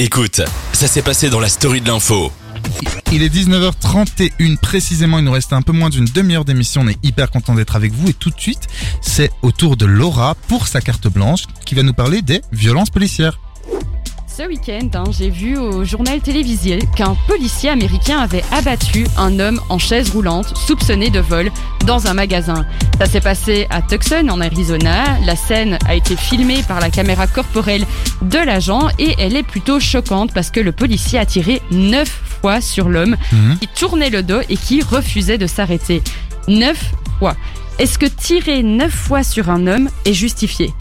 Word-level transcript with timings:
Écoute, 0.00 0.40
ça 0.72 0.88
s'est 0.88 1.02
passé 1.02 1.30
dans 1.30 1.38
la 1.38 1.48
story 1.48 1.80
de 1.80 1.86
l'info. 1.86 2.32
Il 3.12 3.22
est 3.22 3.32
19h31 3.32 4.56
précisément, 4.56 5.20
il 5.20 5.24
nous 5.24 5.30
reste 5.30 5.52
un 5.52 5.62
peu 5.62 5.70
moins 5.70 5.88
d'une 5.88 6.06
demi-heure 6.06 6.44
d'émission, 6.44 6.80
on 6.80 6.88
est 6.88 6.98
hyper 7.04 7.30
content 7.30 7.54
d'être 7.54 7.76
avec 7.76 7.92
vous 7.92 8.08
et 8.08 8.12
tout 8.12 8.30
de 8.30 8.40
suite 8.40 8.66
c'est 9.02 9.30
au 9.42 9.52
tour 9.52 9.76
de 9.76 9.86
Laura 9.86 10.34
pour 10.48 10.66
sa 10.66 10.80
carte 10.80 11.06
blanche 11.06 11.44
qui 11.64 11.76
va 11.76 11.84
nous 11.84 11.92
parler 11.92 12.22
des 12.22 12.40
violences 12.50 12.90
policières. 12.90 13.38
Ce 14.36 14.42
week-end, 14.42 14.88
hein, 14.94 15.04
j'ai 15.16 15.30
vu 15.30 15.56
au 15.56 15.84
journal 15.84 16.20
télévisé 16.20 16.80
qu'un 16.96 17.16
policier 17.28 17.70
américain 17.70 18.18
avait 18.18 18.42
abattu 18.50 19.06
un 19.16 19.38
homme 19.38 19.60
en 19.68 19.78
chaise 19.78 20.10
roulante 20.10 20.56
soupçonné 20.56 21.08
de 21.10 21.20
vol 21.20 21.52
dans 21.86 22.08
un 22.08 22.14
magasin. 22.14 22.66
Ça 22.98 23.06
s'est 23.06 23.20
passé 23.20 23.68
à 23.70 23.80
Tucson, 23.80 24.26
en 24.28 24.40
Arizona. 24.40 25.04
La 25.24 25.36
scène 25.36 25.78
a 25.86 25.94
été 25.94 26.16
filmée 26.16 26.62
par 26.66 26.80
la 26.80 26.90
caméra 26.90 27.28
corporelle 27.28 27.86
de 28.22 28.38
l'agent 28.38 28.88
et 28.98 29.14
elle 29.18 29.36
est 29.36 29.44
plutôt 29.44 29.78
choquante 29.78 30.32
parce 30.34 30.50
que 30.50 30.58
le 30.60 30.72
policier 30.72 31.18
a 31.20 31.26
tiré 31.26 31.62
neuf 31.70 32.08
fois 32.40 32.60
sur 32.60 32.88
l'homme 32.88 33.16
Mhm. 33.30 33.58
qui 33.60 33.68
tournait 33.68 34.10
le 34.10 34.24
dos 34.24 34.40
et 34.48 34.56
qui 34.56 34.82
refusait 34.82 35.38
de 35.38 35.46
s'arrêter. 35.46 36.02
Neuf 36.48 36.90
fois. 37.20 37.36
Est-ce 37.78 37.98
que 37.98 38.06
tirer 38.06 38.62
neuf 38.64 38.92
fois 38.92 39.22
sur 39.22 39.48
un 39.50 39.66
homme 39.68 39.90
est 40.04 40.12
justifié? 40.12 40.72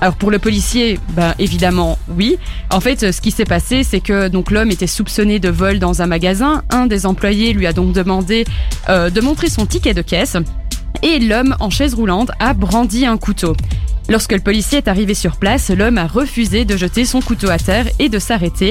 Alors 0.00 0.14
pour 0.16 0.30
le 0.30 0.38
policier, 0.38 0.98
ben 1.10 1.34
évidemment 1.38 1.98
oui. 2.08 2.38
En 2.70 2.80
fait, 2.80 3.12
ce 3.12 3.20
qui 3.20 3.30
s'est 3.30 3.44
passé, 3.44 3.84
c'est 3.84 4.00
que 4.00 4.28
donc 4.28 4.50
l'homme 4.50 4.70
était 4.70 4.86
soupçonné 4.86 5.38
de 5.38 5.50
vol 5.50 5.78
dans 5.78 6.00
un 6.00 6.06
magasin. 6.06 6.62
Un 6.70 6.86
des 6.86 7.04
employés 7.04 7.52
lui 7.52 7.66
a 7.66 7.72
donc 7.72 7.92
demandé 7.92 8.44
euh, 8.88 9.10
de 9.10 9.20
montrer 9.20 9.50
son 9.50 9.66
ticket 9.66 9.92
de 9.92 10.02
caisse, 10.02 10.36
et 11.02 11.18
l'homme 11.18 11.54
en 11.60 11.70
chaise 11.70 11.94
roulante 11.94 12.30
a 12.38 12.54
brandi 12.54 13.04
un 13.04 13.18
couteau. 13.18 13.54
Lorsque 14.08 14.32
le 14.32 14.40
policier 14.40 14.78
est 14.78 14.88
arrivé 14.88 15.14
sur 15.14 15.36
place, 15.36 15.70
l'homme 15.70 15.98
a 15.98 16.06
refusé 16.06 16.64
de 16.64 16.76
jeter 16.76 17.04
son 17.04 17.20
couteau 17.20 17.50
à 17.50 17.58
terre 17.58 17.86
et 17.98 18.08
de 18.08 18.18
s'arrêter. 18.18 18.70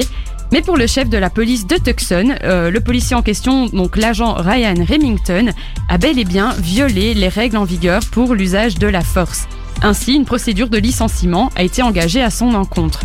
Mais 0.52 0.62
pour 0.62 0.76
le 0.76 0.88
chef 0.88 1.08
de 1.08 1.16
la 1.16 1.30
police 1.30 1.66
de 1.66 1.76
Tucson, 1.76 2.34
euh, 2.42 2.70
le 2.70 2.80
policier 2.80 3.14
en 3.14 3.22
question, 3.22 3.66
donc 3.66 3.96
l'agent 3.96 4.34
Ryan 4.34 4.74
Remington, 4.86 5.50
a 5.88 5.96
bel 5.96 6.18
et 6.18 6.24
bien 6.24 6.54
violé 6.58 7.14
les 7.14 7.28
règles 7.28 7.56
en 7.56 7.64
vigueur 7.64 8.00
pour 8.10 8.34
l'usage 8.34 8.74
de 8.74 8.88
la 8.88 9.02
force. 9.02 9.46
Ainsi, 9.82 10.14
une 10.14 10.26
procédure 10.26 10.68
de 10.68 10.76
licenciement 10.76 11.50
a 11.56 11.62
été 11.62 11.82
engagée 11.82 12.22
à 12.22 12.30
son 12.30 12.54
encontre. 12.54 13.00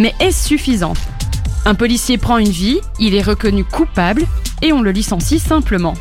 Mais 0.00 0.14
est-ce 0.20 0.48
suffisant? 0.48 0.94
Un 1.66 1.74
policier 1.74 2.18
prend 2.18 2.38
une 2.38 2.48
vie, 2.48 2.78
il 2.98 3.14
est 3.14 3.22
reconnu 3.22 3.64
coupable 3.64 4.24
et 4.62 4.72
on 4.72 4.80
le 4.80 4.90
licencie 4.90 5.38
simplement. 5.38 5.94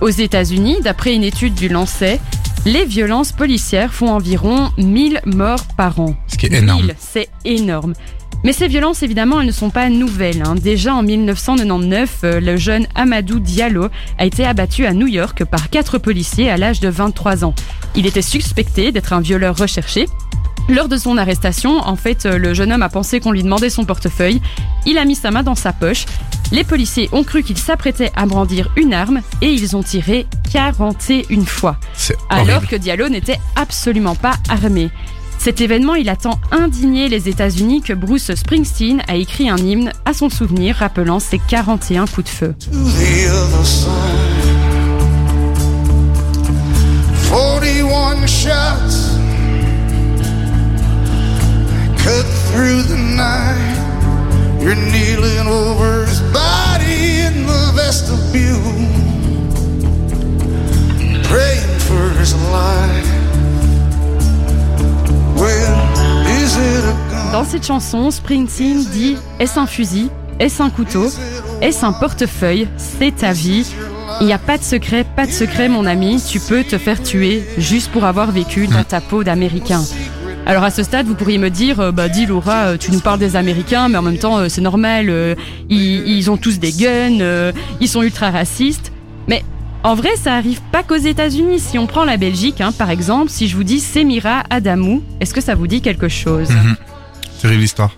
Aux 0.00 0.08
États-Unis, 0.08 0.78
d'après 0.82 1.14
une 1.14 1.24
étude 1.24 1.54
du 1.54 1.68
Lancet, 1.68 2.20
les 2.64 2.84
violences 2.84 3.32
policières 3.32 3.92
font 3.94 4.10
environ 4.10 4.70
1000 4.78 5.20
morts 5.26 5.64
par 5.76 6.00
an. 6.00 6.16
Ce 6.26 6.36
qui 6.36 6.46
est 6.46 6.52
énorme. 6.52 6.82
1000, 6.82 6.96
c'est 6.98 7.28
énorme. 7.44 7.92
Mais 8.46 8.52
ces 8.52 8.68
violences, 8.68 9.02
évidemment, 9.02 9.40
elles 9.40 9.48
ne 9.48 9.50
sont 9.50 9.70
pas 9.70 9.88
nouvelles. 9.88 10.44
hein. 10.46 10.54
Déjà 10.54 10.94
en 10.94 11.02
1999, 11.02 12.18
euh, 12.22 12.38
le 12.38 12.56
jeune 12.56 12.86
Amadou 12.94 13.40
Diallo 13.40 13.88
a 14.18 14.24
été 14.24 14.46
abattu 14.46 14.86
à 14.86 14.92
New 14.92 15.08
York 15.08 15.44
par 15.44 15.68
quatre 15.68 15.98
policiers 15.98 16.48
à 16.48 16.56
l'âge 16.56 16.78
de 16.78 16.88
23 16.88 17.44
ans. 17.44 17.56
Il 17.96 18.06
était 18.06 18.22
suspecté 18.22 18.92
d'être 18.92 19.12
un 19.12 19.20
violeur 19.20 19.56
recherché. 19.56 20.06
Lors 20.68 20.86
de 20.86 20.96
son 20.96 21.18
arrestation, 21.18 21.78
en 21.78 21.96
fait, 21.96 22.24
euh, 22.24 22.38
le 22.38 22.54
jeune 22.54 22.72
homme 22.72 22.82
a 22.82 22.88
pensé 22.88 23.18
qu'on 23.18 23.32
lui 23.32 23.42
demandait 23.42 23.68
son 23.68 23.84
portefeuille. 23.84 24.40
Il 24.86 24.96
a 24.96 25.04
mis 25.04 25.16
sa 25.16 25.32
main 25.32 25.42
dans 25.42 25.56
sa 25.56 25.72
poche. 25.72 26.04
Les 26.52 26.62
policiers 26.62 27.08
ont 27.10 27.24
cru 27.24 27.42
qu'il 27.42 27.58
s'apprêtait 27.58 28.12
à 28.14 28.26
brandir 28.26 28.70
une 28.76 28.94
arme 28.94 29.22
et 29.42 29.48
ils 29.48 29.74
ont 29.76 29.82
tiré 29.82 30.24
41 30.52 31.44
fois 31.44 31.78
alors 32.30 32.64
que 32.68 32.76
Diallo 32.76 33.08
n'était 33.08 33.40
absolument 33.56 34.14
pas 34.14 34.34
armé. 34.48 34.90
Cet 35.46 35.60
événement, 35.60 35.94
il 35.94 36.08
a 36.08 36.16
tant 36.16 36.40
indigné 36.50 37.08
les 37.08 37.28
États-Unis 37.28 37.80
que 37.80 37.92
Bruce 37.92 38.34
Springsteen 38.34 39.00
a 39.06 39.14
écrit 39.14 39.48
un 39.48 39.56
hymne 39.56 39.92
à 40.04 40.12
son 40.12 40.28
souvenir 40.28 40.74
rappelant 40.74 41.20
ses 41.20 41.38
41 41.38 42.06
coups 42.06 42.24
de 42.24 42.28
feu. 42.28 42.54
Dans 67.36 67.44
cette 67.44 67.66
chanson, 67.66 68.10
Springsteen 68.10 68.82
dit 68.82 69.14
Est-ce 69.38 69.58
un 69.58 69.66
fusil? 69.66 70.08
Est-ce 70.40 70.62
un 70.62 70.70
couteau? 70.70 71.10
Est-ce 71.60 71.84
un 71.84 71.92
portefeuille? 71.92 72.66
C'est 72.78 73.14
ta 73.14 73.32
vie. 73.32 73.70
Il 74.22 74.26
n'y 74.26 74.32
a 74.32 74.38
pas 74.38 74.56
de 74.56 74.62
secret, 74.62 75.04
pas 75.04 75.26
de 75.26 75.30
secret, 75.30 75.68
mon 75.68 75.84
ami. 75.84 76.18
Tu 76.26 76.40
peux 76.40 76.64
te 76.64 76.78
faire 76.78 77.02
tuer 77.02 77.44
juste 77.58 77.92
pour 77.92 78.06
avoir 78.06 78.32
vécu 78.32 78.68
dans 78.68 78.84
ta 78.84 79.02
peau 79.02 79.22
d'Américain. 79.22 79.82
Alors 80.46 80.64
à 80.64 80.70
ce 80.70 80.82
stade, 80.82 81.04
vous 81.08 81.14
pourriez 81.14 81.36
me 81.36 81.50
dire, 81.50 81.78
euh, 81.78 81.92
bah 81.92 82.08
dis 82.08 82.24
Laura, 82.24 82.68
euh, 82.68 82.76
tu 82.78 82.90
nous 82.90 83.00
parles 83.00 83.18
des 83.18 83.36
Américains, 83.36 83.90
mais 83.90 83.98
en 83.98 84.02
même 84.02 84.16
temps, 84.16 84.38
euh, 84.38 84.48
c'est 84.48 84.62
normal. 84.62 85.12
ils, 85.68 86.30
ont 86.30 86.38
tous 86.38 86.58
des 86.58 86.72
guns, 86.72 87.52
ils 87.82 87.88
sont 87.88 88.02
ultra 88.02 88.30
racistes. 88.30 88.92
Mais 89.28 89.44
en 89.82 89.94
vrai, 89.94 90.16
ça 90.16 90.36
arrive 90.36 90.62
pas 90.72 90.82
qu'aux 90.82 90.96
États-Unis. 90.96 91.60
Si 91.60 91.78
on 91.78 91.86
prend 91.86 92.06
la 92.06 92.16
Belgique, 92.16 92.62
hein, 92.62 92.72
par 92.72 92.88
exemple, 92.88 93.30
si 93.30 93.46
je 93.46 93.56
vous 93.56 93.64
dis 93.64 93.80
Semira 93.80 94.42
Adamou, 94.48 95.02
est-ce 95.20 95.34
que 95.34 95.42
ça 95.42 95.54
vous 95.54 95.66
dit 95.66 95.82
quelque 95.82 96.08
chose? 96.08 96.48
Mhm. 96.48 96.76
Terrible 97.46 97.62
histoire. 97.62 97.92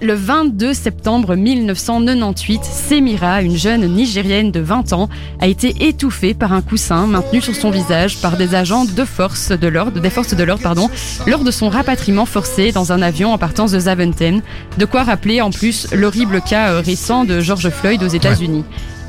le 0.00 0.14
22 0.14 0.74
septembre 0.74 1.34
1998, 1.34 2.60
Semira, 2.62 3.42
une 3.42 3.56
jeune 3.56 3.84
Nigérienne 3.88 4.52
de 4.52 4.60
20 4.60 4.92
ans, 4.92 5.08
a 5.40 5.48
été 5.48 5.88
étouffée 5.88 6.34
par 6.34 6.52
un 6.52 6.62
coussin 6.62 7.08
maintenu 7.08 7.40
sur 7.40 7.56
son 7.56 7.72
visage 7.72 8.20
par 8.20 8.36
des 8.36 8.54
agents 8.54 8.84
de 8.84 9.04
force 9.04 9.50
de 9.50 9.66
l'ordre, 9.66 10.00
des 10.00 10.08
forces 10.08 10.34
de 10.34 10.44
l'ordre, 10.44 10.62
pardon, 10.62 10.88
lors 11.26 11.42
de 11.42 11.50
son 11.50 11.68
rapatriement 11.68 12.26
forcé 12.26 12.70
dans 12.70 12.92
un 12.92 13.02
avion 13.02 13.32
en 13.32 13.38
partance 13.38 13.72
de 13.72 13.80
Zaventem. 13.80 14.40
De 14.78 14.84
quoi 14.84 15.02
rappeler 15.02 15.40
en 15.40 15.50
plus 15.50 15.92
l'horrible 15.92 16.40
cas 16.40 16.70
euh, 16.70 16.80
récent 16.80 17.24
de 17.24 17.40
George 17.40 17.70
Floyd 17.70 18.04
aux 18.04 18.08
États-Unis. 18.08 18.64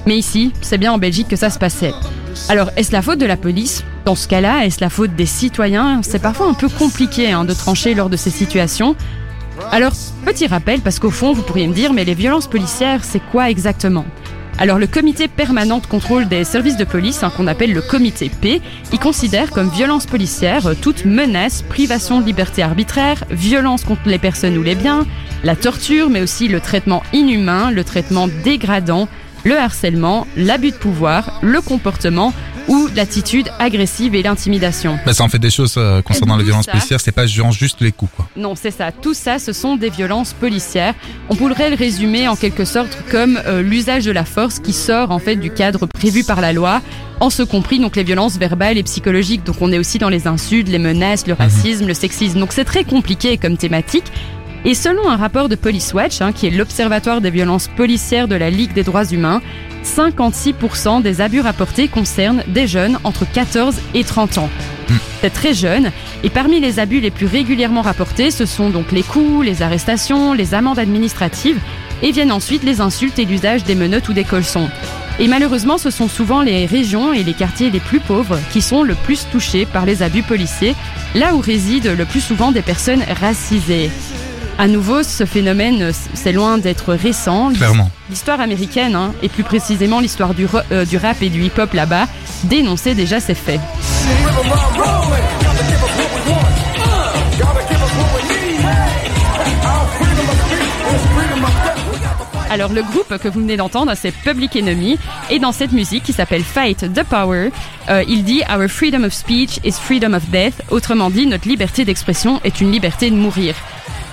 Mais 0.08 0.18
ici, 0.18 0.54
c'est 0.62 0.80
bien 0.80 0.92
en 0.92 0.98
Belgique 0.98 1.28
que 1.28 1.36
ça 1.36 1.52
se 1.52 1.60
passait. 1.60 1.94
Alors, 2.50 2.72
est-ce 2.78 2.92
la 2.92 3.04
faute 3.04 3.20
de 3.20 3.28
la 3.28 3.38
police? 3.38 3.84
Dans 4.06 4.16
ce 4.16 4.28
cas-là, 4.28 4.66
est-ce 4.66 4.82
la 4.82 4.90
faute 4.90 5.16
des 5.16 5.28
citoyens? 5.28 6.02
C'est 6.02 6.22
parfois 6.22 6.48
un 6.48 6.56
peu 6.56 6.68
compliqué 6.68 7.32
hein, 7.32 7.46
de 7.46 7.54
trancher 7.54 7.94
lors 7.94 8.10
de 8.10 8.18
ces 8.18 8.32
situations. 8.32 8.96
Alors, 9.72 9.94
petit 10.26 10.48
rappel, 10.48 10.82
parce 10.82 11.00
qu'au 11.00 11.12
fond, 11.12 11.34
vous 11.34 11.44
pourriez 11.44 11.68
me 11.68 11.74
dire, 11.74 11.94
mais 11.94 12.06
les 12.06 12.14
violences 12.14 12.48
policières, 12.48 13.04
c'est 13.04 13.22
quoi 13.32 13.50
exactement? 13.50 14.06
Alors 14.60 14.78
le 14.78 14.86
comité 14.86 15.28
permanent 15.28 15.80
de 15.80 15.88
contrôle 15.88 16.28
des 16.28 16.44
services 16.44 16.78
de 16.78 16.84
police, 16.84 17.24
hein, 17.24 17.32
qu'on 17.36 17.48
appelle 17.48 17.74
le 17.74 17.82
comité 17.82 18.30
P, 18.30 18.62
il 18.92 19.00
considère 19.00 19.50
comme 19.50 19.70
violence 19.70 20.06
policière 20.06 20.68
euh, 20.68 20.76
toute 20.80 21.06
menace, 21.06 21.64
privation 21.64 22.22
de 22.22 22.26
liberté 22.26 22.62
arbitraire, 22.62 23.24
violence 23.32 23.84
contre 23.84 24.02
les 24.06 24.20
personnes 24.20 24.58
ou 24.58 24.62
les 24.62 24.76
biens, 24.76 25.08
la 25.44 25.56
torture, 25.56 26.10
mais 26.10 26.22
aussi 26.22 26.48
le 26.48 26.60
traitement 26.60 27.02
inhumain, 27.14 27.72
le 27.72 27.84
traitement 27.84 28.28
dégradant, 28.44 29.08
le 29.44 29.58
harcèlement, 29.58 30.28
l'abus 30.38 30.72
de 30.72 30.78
pouvoir, 30.78 31.40
le 31.42 31.60
comportement 31.60 32.32
ou 32.68 32.88
l'attitude 32.96 33.50
agressive 33.60 34.16
et 34.16 34.24
l'intimidation. 34.24 34.98
Bah, 35.06 35.14
ça 35.14 35.24
en 35.24 35.30
fait 35.30 35.40
des 35.40 35.50
choses 35.50 35.76
euh, 35.78 36.02
concernant 36.02 36.38
les 36.38 36.44
violences 36.44 36.66
ça 36.66 36.72
policières, 36.72 37.02
c'est 37.02 37.12
pas 37.12 37.26
juste 37.26 37.82
les 37.82 37.92
coups 37.92 38.12
quoi. 38.16 38.28
Non, 38.36 38.56
c'est 38.56 38.72
ça. 38.72 38.92
Tout 38.92 39.14
ça, 39.14 39.40
ce 39.40 39.54
sont 39.54 39.76
des 39.76 39.90
violences 39.90 40.34
policières. 40.34 40.94
On 41.30 41.36
pourrait 41.36 41.70
le 41.70 41.76
résumer 41.76 42.28
en 42.28 42.36
quelque 42.36 42.66
sorte 42.66 42.98
comme 43.12 43.40
euh, 43.46 43.62
l'usage 43.62 44.06
de 44.06 44.12
la 44.12 44.26
force 44.26 44.60
qui 44.60 44.74
sort 44.74 45.12
en 45.12 45.20
fait 45.20 45.36
du 45.36 45.52
cadre 45.52 45.86
prévu 45.86 46.24
par 46.24 46.42
la 46.42 46.54
loi, 46.54 46.82
en 47.20 47.30
ce 47.30 47.44
compris 47.44 47.80
donc 47.80 47.96
les 47.96 48.04
violences 48.04 48.38
verbales 48.38 48.78
et 48.78 48.84
psychologiques. 48.84 49.44
Donc 49.44 49.58
on 49.62 49.72
est 49.72 49.80
aussi 49.80 49.98
dans 49.98 50.10
les 50.10 50.28
insultes, 50.28 50.70
les 50.70 50.80
menaces, 50.80 51.28
le 51.28 51.34
racisme, 51.34 51.88
le 51.88 51.94
sexisme. 51.94 52.40
Donc 52.40 52.54
c'est 52.54 52.66
très 52.66 52.84
compliqué 52.84 53.38
comme 53.38 53.58
thématique. 53.58 54.06
Et 54.66 54.76
selon 54.76 55.10
un 55.10 55.18
rapport 55.18 55.50
de 55.50 55.56
Police 55.56 55.94
Watch, 55.94 56.22
hein, 56.22 56.32
qui 56.32 56.48
est 56.48 56.52
l'observatoire 56.52 57.20
des 57.20 57.32
violences 57.32 57.68
policières 57.68 58.30
de 58.30 58.36
la 58.36 58.50
Ligue 58.50 58.72
des 58.72 58.84
droits 58.84 59.06
humains, 59.06 59.42
56% 59.84 61.02
des 61.02 61.20
abus 61.20 61.42
rapportés 61.42 61.90
concernent 61.90 62.44
des 62.48 62.66
jeunes 62.66 62.98
entre 63.04 63.30
14 63.30 63.76
et 63.94 64.06
30 64.06 64.38
ans. 64.38 64.50
C'est 65.22 65.32
très 65.32 65.54
jeune. 65.54 65.92
Et 66.24 66.30
parmi 66.30 66.62
les 66.62 66.80
abus 66.80 67.02
les 67.02 67.12
plus 67.12 67.26
régulièrement 67.26 67.82
rapportés, 67.82 68.32
ce 68.32 68.46
sont 68.46 68.70
donc 68.70 68.94
les 68.94 69.04
coups, 69.04 69.46
les 69.46 69.62
arrestations, 69.62 70.34
les 70.34 70.54
amendes 70.54 70.80
administratives, 70.80 71.60
et 72.02 72.12
viennent 72.12 72.32
ensuite 72.32 72.64
les 72.64 72.80
insultes 72.80 73.20
et 73.20 73.26
l'usage 73.26 73.66
des 73.66 73.76
menottes 73.76 74.08
ou 74.08 74.14
des 74.14 74.24
colsons. 74.24 74.70
Et 75.20 75.28
malheureusement, 75.28 75.78
ce 75.78 75.92
sont 75.92 76.08
souvent 76.08 76.42
les 76.42 76.66
régions 76.66 77.14
et 77.14 77.24
les 77.24 77.34
quartiers 77.34 77.70
les 77.70 77.80
plus 77.80 78.00
pauvres 78.00 78.40
qui 78.52 78.62
sont 78.62 78.84
le 78.84 78.96
plus 78.96 79.28
touchés 79.30 79.66
par 79.66 79.86
les 79.86 80.04
abus 80.04 80.24
policiers, 80.24 80.76
là 81.16 81.36
où 81.36 81.40
résident 81.40 81.96
le 81.96 82.06
plus 82.06 82.22
souvent 82.22 82.52
des 82.52 82.62
personnes 82.62 83.04
racisées. 83.20 83.92
À 84.60 84.68
nouveau, 84.68 85.02
ce 85.04 85.26
phénomène, 85.26 85.92
c'est 86.14 86.32
loin 86.32 86.58
d'être 86.58 86.94
récent. 86.94 87.52
Clairement. 87.54 87.90
L'histoire 88.10 88.40
américaine, 88.40 88.96
hein, 88.96 89.14
et 89.24 89.30
plus 89.30 89.44
précisément 89.44 90.00
l'histoire 90.00 90.34
du, 90.34 90.48
euh, 90.72 90.86
du 90.86 90.98
rap 90.98 91.22
et 91.22 91.30
du 91.30 91.44
hip-hop 91.44 91.74
là-bas, 91.74 92.08
dénonçait 92.44 92.94
déjà 92.94 93.20
ces 93.20 93.34
faits. 93.34 93.60
Alors 102.52 102.72
le 102.72 102.84
groupe 102.84 103.18
que 103.18 103.28
vous 103.28 103.40
venez 103.40 103.58
d'entendre, 103.58 103.94
c'est 103.96 104.12
Public 104.12 104.56
Enemy, 104.56 105.00
et 105.32 105.40
dans 105.40 105.52
cette 105.52 105.72
musique 105.72 106.04
qui 106.04 106.14
s'appelle 106.14 106.44
Fight 106.44 106.94
the 106.94 107.04
Power, 107.04 107.50
euh, 107.90 108.04
il 108.08 108.24
dit 108.24 108.44
Our 108.48 108.68
freedom 108.68 109.04
of 109.04 109.12
speech 109.12 109.60
is 109.64 109.72
freedom 109.72 110.14
of 110.14 110.30
death. 110.30 110.62
Autrement 110.70 111.10
dit, 111.10 111.26
notre 111.26 111.48
liberté 111.48 111.84
d'expression 111.84 112.40
est 112.44 112.62
une 112.62 112.72
liberté 112.72 113.10
de 113.10 113.16
mourir. 113.16 113.56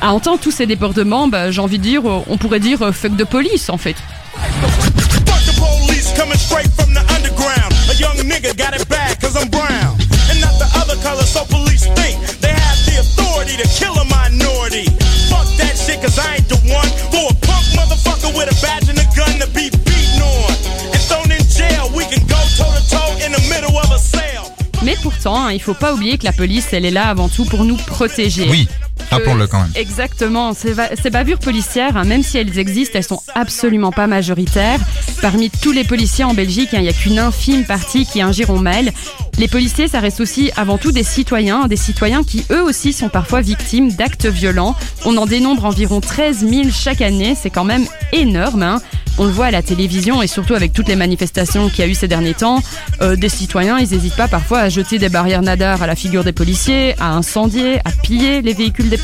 À 0.02 0.14
entendre 0.14 0.40
tous 0.40 0.50
ces 0.50 0.66
débordements, 0.66 1.28
bah, 1.28 1.50
j'ai 1.50 1.60
envie 1.60 1.78
de 1.78 1.82
dire, 1.82 2.02
on 2.04 2.36
pourrait 2.38 2.60
dire 2.60 2.80
euh, 2.80 2.92
fuck 2.92 3.16
de 3.16 3.24
police 3.24 3.68
en 3.68 3.76
fait. 3.76 3.96
Fuck 4.32 5.44
the 5.44 5.54
police 5.60 6.12
coming 6.16 6.38
straight 6.38 6.70
from 6.72 6.94
the 6.94 7.04
underground. 7.14 7.72
A 7.90 7.94
young 8.00 8.16
nigga 8.24 8.56
got 8.56 8.74
it 8.74 8.88
bad 8.88 9.20
cause 9.20 9.36
I'm 9.36 9.50
brown. 9.50 10.00
And 10.30 10.40
not 10.40 10.56
the 10.58 10.68
other 10.80 10.96
color, 11.02 11.24
so 11.24 11.44
police 11.44 11.84
think 11.84 12.16
they 12.40 12.48
have 12.48 12.78
the 12.86 13.00
authority 13.00 13.56
to 13.60 13.68
kill 13.76 13.92
a 14.00 14.04
minority. 14.08 14.88
Fuck 15.28 15.44
that 15.60 15.76
shit 15.76 16.00
cause 16.00 16.18
I 16.18 16.36
ain't 16.36 16.48
the 16.48 16.56
one 16.72 16.88
for 17.12 17.28
a 17.28 17.36
punk 17.44 17.64
motherfucker 17.76 18.32
with 18.34 18.48
a 18.48 18.56
badge 18.64 18.88
and 18.88 18.98
a 18.98 19.08
gun 19.12 19.36
to 19.44 19.48
be 19.52 19.68
beaten 19.84 20.22
on. 20.24 20.52
And 20.96 21.00
thrown 21.12 21.28
in 21.28 21.44
jail, 21.44 21.92
we 21.92 22.08
can 22.08 22.24
go 22.24 22.40
toe 22.56 22.72
to 22.72 22.82
toe 22.88 23.20
in 23.20 23.32
the 23.36 23.42
middle 23.52 23.76
of 23.76 23.92
a 23.92 23.98
sale. 23.98 24.48
Mais 24.82 24.96
pourtant, 25.02 25.36
hein, 25.36 25.52
il 25.52 25.60
faut 25.60 25.74
pas 25.74 25.92
oublier 25.92 26.16
que 26.16 26.24
la 26.24 26.32
police, 26.32 26.68
elle 26.72 26.86
est 26.86 26.90
là 26.90 27.08
avant 27.08 27.28
tout 27.28 27.44
pour 27.44 27.64
nous 27.64 27.76
protéger. 27.76 28.48
Oui, 28.48 28.66
rappelons-le 29.10 29.46
quand 29.46 29.60
même. 29.60 29.70
Exactement. 29.74 30.52
Ces, 30.54 31.10
bavures 31.10 31.38
policières, 31.38 31.96
hein, 31.96 32.04
même 32.04 32.22
si 32.22 32.38
elles 32.38 32.58
existent, 32.58 32.98
elles 32.98 33.04
sont 33.04 33.22
absolument 33.34 33.92
pas 33.92 34.06
majoritaires. 34.06 34.80
Parmi 35.20 35.50
tous 35.50 35.72
les 35.72 35.84
policiers 35.84 36.24
en 36.24 36.34
Belgique, 36.34 36.70
hein, 36.72 36.78
il 36.78 36.82
n'y 36.84 36.88
a 36.88 36.92
qu'une 36.92 37.18
infime 37.18 37.64
partie 37.64 38.06
qui 38.06 38.22
agiront 38.22 38.58
mal. 38.58 38.90
Les 39.38 39.48
policiers, 39.48 39.88
ça 39.88 40.00
reste 40.00 40.20
aussi 40.20 40.50
avant 40.56 40.78
tout 40.78 40.92
des 40.92 41.02
citoyens, 41.02 41.66
des 41.66 41.76
citoyens 41.76 42.22
qui 42.24 42.44
eux 42.50 42.62
aussi 42.62 42.92
sont 42.92 43.08
parfois 43.08 43.40
victimes 43.40 43.90
d'actes 43.92 44.26
violents. 44.26 44.74
On 45.04 45.16
en 45.16 45.26
dénombre 45.26 45.64
environ 45.64 46.00
13 46.00 46.46
000 46.48 46.62
chaque 46.72 47.00
année, 47.00 47.34
c'est 47.40 47.50
quand 47.50 47.64
même 47.64 47.86
énorme. 48.12 48.62
hein. 48.62 48.80
On 49.18 49.24
le 49.24 49.30
voit 49.30 49.46
à 49.46 49.50
la 49.50 49.62
télévision 49.62 50.22
et 50.22 50.26
surtout 50.26 50.54
avec 50.54 50.72
toutes 50.72 50.88
les 50.88 50.96
manifestations 50.96 51.68
qu'il 51.68 51.80
y 51.80 51.82
a 51.82 51.90
eu 51.90 51.94
ces 51.94 52.08
derniers 52.08 52.34
temps. 52.34 52.62
Euh, 53.02 53.16
des 53.16 53.28
citoyens, 53.28 53.78
ils 53.78 53.90
n'hésitent 53.90 54.16
pas 54.16 54.28
parfois 54.28 54.60
à 54.60 54.68
jeter 54.68 54.98
des 54.98 55.08
barrières 55.08 55.42
nadar 55.42 55.82
à 55.82 55.86
la 55.86 55.94
figure 55.94 56.24
des 56.24 56.32
policiers, 56.32 56.94
à 56.98 57.12
incendier, 57.12 57.78
à 57.84 57.90
piller 58.02 58.42
les 58.42 58.54
véhicules 58.54 58.88
des 58.88 58.98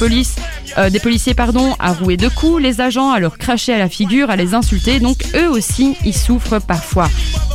euh, 0.79 0.91
policiers 1.03 1.35
à 1.79 1.93
rouer 1.93 2.17
de 2.17 2.29
coups 2.29 2.63
les 2.63 2.81
agents, 2.81 3.11
à 3.11 3.21
leur 3.21 3.39
cracher 3.39 3.73
à 3.73 3.79
la 3.79 3.89
figure, 3.89 4.31
à 4.31 4.37
les 4.37 4.55
insulter. 4.55 5.01
Donc 5.01 5.19
eux 5.35 5.49
aussi, 5.49 5.97
ils 6.05 6.17
souffrent 6.17 6.61
parfois. 6.61 7.09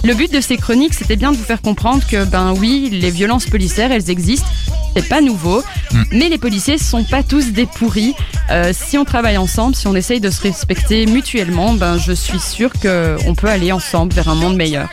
Le 0.04 0.14
but 0.16 0.32
de 0.34 0.42
ces 0.42 0.58
chroniques, 0.58 0.96
c'était 0.96 1.16
bien 1.16 1.32
de 1.32 1.38
vous 1.38 1.44
faire 1.44 1.62
comprendre 1.62 2.04
que 2.08 2.26
ben 2.26 2.54
oui, 2.58 2.90
les 2.92 3.12
violences 3.12 3.46
policières, 3.46 3.92
elles 3.92 4.10
existent. 4.10 4.48
C'est 4.96 5.08
pas 5.08 5.22
nouveau, 5.22 5.64
mais 6.12 6.28
les 6.30 6.38
policiers 6.38 6.78
sont 6.78 7.04
pas 7.04 7.24
tous 7.24 7.52
des 7.52 7.66
pourris. 7.66 8.14
Euh, 8.50 8.74
si 8.74 8.98
on 8.98 9.06
travaille 9.06 9.38
ensemble, 9.38 9.76
si 9.76 9.88
on 9.88 9.96
essaye 9.96 10.20
de 10.20 10.30
se 10.30 10.42
respecter 10.42 11.06
mutuellement, 11.06 11.74
ben 11.74 11.98
je 11.98 12.12
suis 12.12 12.40
sûre 12.40 12.72
que 12.82 13.18
on 13.26 13.34
peut 13.34 13.48
aller 13.48 13.72
ensemble 13.72 14.14
vers 14.14 14.28
un 14.28 14.36
monde 14.36 14.56
meilleur. 14.56 14.90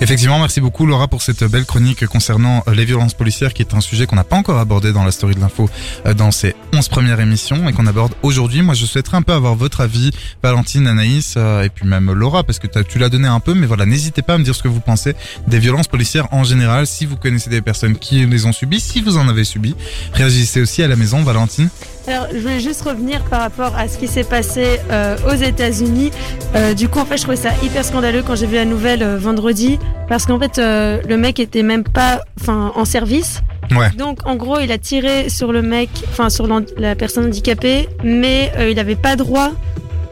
Effectivement, 0.00 0.38
merci 0.38 0.60
beaucoup 0.60 0.86
Laura 0.86 1.08
pour 1.08 1.22
cette 1.22 1.42
belle 1.44 1.64
chronique 1.64 2.06
concernant 2.06 2.62
euh, 2.68 2.74
les 2.74 2.84
violences 2.84 3.14
policières 3.14 3.52
qui 3.52 3.62
est 3.62 3.74
un 3.74 3.80
sujet 3.80 4.06
qu'on 4.06 4.14
n'a 4.14 4.24
pas 4.24 4.36
encore 4.36 4.58
abordé 4.58 4.92
dans 4.92 5.02
la 5.02 5.10
story 5.10 5.34
de 5.34 5.40
l'info 5.40 5.68
euh, 6.06 6.14
dans 6.14 6.30
ces 6.30 6.54
11 6.72 6.88
premières 6.88 7.20
émissions 7.20 7.68
et 7.68 7.72
qu'on 7.72 7.86
aborde 7.86 8.12
aujourd'hui. 8.22 8.62
Moi, 8.62 8.74
je 8.74 8.86
souhaiterais 8.86 9.16
un 9.16 9.22
peu 9.22 9.32
avoir 9.32 9.54
votre 9.54 9.80
avis, 9.80 10.10
Valentine, 10.42 10.86
Anaïs 10.86 11.34
euh, 11.36 11.62
et 11.62 11.68
puis 11.68 11.86
même 11.86 12.12
Laura 12.12 12.44
parce 12.44 12.58
que 12.58 12.66
tu 12.82 12.98
l'as 12.98 13.08
donné 13.08 13.28
un 13.28 13.40
peu, 13.40 13.54
mais 13.54 13.66
voilà, 13.66 13.86
n'hésitez 13.86 14.22
pas 14.22 14.34
à 14.34 14.38
me 14.38 14.44
dire 14.44 14.54
ce 14.54 14.62
que 14.62 14.68
vous 14.68 14.80
pensez 14.80 15.14
des 15.46 15.58
violences 15.58 15.88
policières 15.88 16.28
en 16.32 16.44
général, 16.44 16.86
si 16.86 17.06
vous 17.06 17.16
connaissez 17.16 17.50
des 17.50 17.62
personnes 17.62 17.96
qui 17.96 18.24
les 18.26 18.46
ont 18.46 18.52
subies, 18.52 18.80
si 18.80 19.00
vous 19.00 19.16
en 19.18 19.28
avez 19.28 19.44
subi. 19.44 19.74
Réagissez 20.12 20.60
aussi 20.60 20.82
à 20.82 20.88
la 20.88 20.96
maison, 20.96 21.22
Valentine. 21.22 21.68
Alors, 22.08 22.26
je 22.32 22.38
voulais 22.38 22.60
juste 22.60 22.80
revenir 22.82 23.22
par 23.24 23.42
rapport 23.42 23.76
à 23.76 23.86
ce 23.86 23.98
qui 23.98 24.08
s'est 24.08 24.24
passé 24.24 24.80
euh, 24.90 25.18
aux 25.30 25.34
États-Unis. 25.34 26.10
Euh, 26.54 26.72
du 26.72 26.88
coup, 26.88 27.00
en 27.00 27.04
fait, 27.04 27.18
je 27.18 27.22
trouvais 27.22 27.36
ça 27.36 27.50
hyper 27.62 27.84
scandaleux 27.84 28.22
quand 28.26 28.34
j'ai 28.34 28.46
vu 28.46 28.54
la 28.54 28.64
nouvelle 28.64 29.02
euh, 29.02 29.18
vendredi, 29.18 29.78
parce 30.08 30.24
qu'en 30.24 30.38
fait, 30.38 30.58
euh, 30.58 31.02
le 31.06 31.18
mec 31.18 31.38
était 31.38 31.62
même 31.62 31.84
pas, 31.84 32.22
enfin, 32.40 32.72
en 32.74 32.84
service. 32.86 33.42
Ouais. 33.76 33.90
Donc, 33.96 34.26
en 34.26 34.36
gros, 34.36 34.58
il 34.60 34.70
a 34.72 34.78
tiré 34.78 35.28
sur 35.28 35.52
le 35.52 35.62
mec, 35.62 35.88
enfin, 36.10 36.30
sur 36.30 36.46
la 36.78 36.94
personne 36.94 37.26
handicapée, 37.26 37.88
mais 38.04 38.52
euh, 38.56 38.70
il 38.70 38.76
n'avait 38.76 38.96
pas 38.96 39.16
droit 39.16 39.50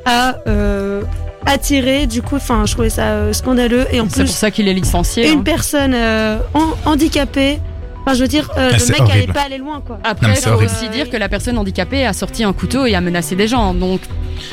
à 0.04 0.36
euh, 0.46 1.02
attirer. 1.44 2.06
Du 2.06 2.22
coup, 2.22 2.36
enfin, 2.36 2.64
je 2.66 2.72
trouvais 2.72 2.90
ça 2.90 3.02
euh, 3.08 3.32
scandaleux. 3.32 3.86
Et 3.92 4.00
en 4.00 4.04
C'est 4.08 4.16
pour 4.16 4.24
plus, 4.24 4.32
ça 4.32 4.50
qu'il 4.50 4.68
est 4.68 4.74
licencié. 4.74 5.30
une 5.30 5.40
hein. 5.40 5.42
personne 5.44 5.92
euh, 5.94 6.38
en- 6.54 6.90
handicapée. 6.90 7.58
Enfin, 8.08 8.14
je 8.14 8.22
veux 8.22 8.28
dire, 8.28 8.48
euh, 8.56 8.70
Ah, 8.72 8.76
le 8.76 8.86
mec 8.86 9.00
allait 9.00 9.10
horrible. 9.10 9.32
pas 9.32 9.42
aller 9.42 9.58
loin, 9.58 9.80
quoi. 9.84 9.98
Après, 10.04 10.30
il 10.34 10.36
faut 10.36 10.50
horrible. 10.50 10.70
aussi 10.72 10.88
dire 10.90 11.10
que 11.10 11.16
la 11.16 11.28
personne 11.28 11.58
handicapée 11.58 12.06
a 12.06 12.12
sorti 12.12 12.44
un 12.44 12.52
couteau 12.52 12.86
et 12.86 12.94
a 12.94 13.00
menacé 13.00 13.34
des 13.34 13.48
gens. 13.48 13.74
Donc, 13.74 14.00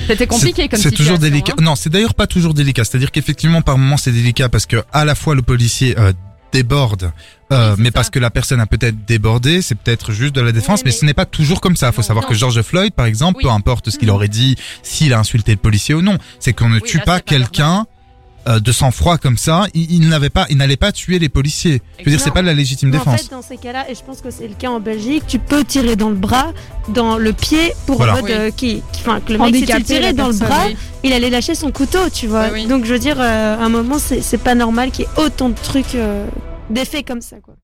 c'était 0.08 0.26
compliqué 0.26 0.64
C'est- 0.64 0.70
comme 0.70 0.80
C'est 0.80 0.90
toujours 0.92 1.20
délicat. 1.20 1.54
hein. 1.60 1.62
Non, 1.64 1.76
c'est 1.76 1.92
d'ailleurs 1.92 2.16
pas 2.16 2.26
toujours 2.26 2.56
délicat. 2.56 2.84
C'est-à-dire 2.84 3.12
qu'effectivement, 3.12 3.62
par 3.62 3.78
moments, 3.78 3.98
c'est 3.98 4.12
délicat 4.12 4.50
parce 4.50 4.66
que 4.66 4.78
à 4.92 5.06
la 5.06 5.14
fois 5.14 5.36
le 5.36 5.44
policier 5.44 5.94
euh, 6.00 6.14
déborde, 6.54 7.12
euh, 7.52 7.72
Oui, 7.76 7.78
mais 7.80 7.86
ça. 7.90 7.92
parce 7.92 8.10
que 8.10 8.20
la 8.20 8.30
personne 8.30 8.60
a 8.60 8.66
peut-être 8.68 9.04
débordé, 9.06 9.62
c'est 9.62 9.76
peut-être 9.76 10.12
juste 10.14 10.34
de 10.36 10.42
la 10.42 10.52
défense, 10.52 10.80
Oui, 10.80 10.84
mais, 10.86 10.92
mais- 10.92 10.98
ce 10.98 11.06
n'est 11.06 11.14
pas 11.14 11.26
toujours 11.26 11.60
comme 11.60 11.76
ça. 11.76 11.88
Il 11.88 11.94
faut 11.94 12.02
Non, 12.02 12.08
savoir 12.08 12.24
non. 12.26 12.30
que 12.30 12.36
George 12.36 12.62
Floyd, 12.62 12.94
par 12.94 13.06
exemple, 13.08 13.38
Oui. 13.40 13.44
peu 13.44 13.50
importe 13.50 13.90
ce 13.90 13.98
qu'il 13.98 14.08
Mhm. 14.10 14.14
aurait 14.16 14.28
dit, 14.30 14.56
s'il 14.84 15.14
a 15.14 15.20
insulté 15.20 15.52
le 15.52 15.58
policier 15.58 15.96
ou 15.96 16.02
non, 16.02 16.18
c'est 16.40 16.54
qu'on 16.54 16.70
ne 16.70 16.80
tue 16.80 16.98
là, 17.00 17.04
pas 17.04 17.20
quelqu'un. 17.20 17.86
Euh, 18.48 18.60
de 18.60 18.72
sang-froid 18.72 19.18
comme 19.18 19.38
ça, 19.38 19.66
il, 19.74 19.92
il 19.92 20.10
n'avait 20.10 20.30
pas, 20.30 20.46
il 20.50 20.58
n'allait 20.58 20.76
pas 20.78 20.92
tuer 20.92 21.20
les 21.20 21.30
policiers. 21.30 21.82
Je 22.00 22.04
veux 22.06 22.12
dire, 22.12 22.20
c'est 22.20 22.32
pas 22.32 22.42
de 22.42 22.48
la 22.48 22.54
légitime 22.54 22.90
Mais 22.90 22.98
défense. 22.98 23.14
En 23.14 23.18
fait, 23.18 23.32
dans 23.32 23.42
ces 23.42 23.58
cas-là, 23.58 23.90
et 23.90 23.96
je 23.96 24.04
pense 24.04 24.22
que 24.22 24.32
c'est 24.32 24.48
le 24.48 24.54
cas 24.56 24.70
en 24.70 24.80
Belgique, 24.80 25.24
tu 25.28 25.40
peux 25.40 25.64
tirer 25.64 25.96
dans 25.96 26.10
le 26.10 26.16
bras, 26.16 26.52
dans 26.90 27.18
le 27.18 27.32
pied, 27.34 27.74
pour 27.86 27.98
Voilà. 27.98 28.14
en 28.14 28.16
mode 28.18 28.26
Oui. 28.26 28.32
euh, 28.34 28.52
qui, 28.52 28.82
qui- 28.92 29.02
enfin, 29.02 29.20
que 29.22 29.34
le 29.34 29.40
mec 29.40 29.56
si 29.56 29.62
tu 29.62 29.68
le 29.68 29.74
Handicapé, 29.76 29.84
tirais 29.84 30.02
la 30.02 30.14
dans 30.14 30.28
le 30.28 30.38
personne, 30.38 30.48
bras, 30.48 30.66
oui. 30.68 30.78
il 31.04 31.14
allait 31.14 31.30
lâcher 31.30 31.56
son 31.56 31.72
couteau, 31.72 32.10
tu 32.14 32.28
vois. 32.28 32.46
Oui, 32.46 32.62
oui. 32.62 32.66
Donc 32.68 32.86
je 32.86 32.94
veux 32.94 33.00
dire, 33.00 33.18
euh, 33.20 33.58
à 33.58 33.64
un 33.64 33.70
moment, 33.70 33.98
c'est 34.00 34.22
c'est 34.22 34.38
pas 34.38 34.56
normal 34.56 34.92
qu'il 34.92 35.06
y 35.06 35.08
ait 35.08 35.22
autant 35.24 35.50
de 35.50 35.56
trucs, 35.56 35.96
euh, 35.96 36.26
d'effets 36.70 37.04
comme 37.04 37.22
ça, 37.22 37.38
quoi. 37.44 37.56